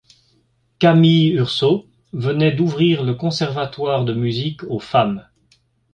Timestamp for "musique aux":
4.15-4.79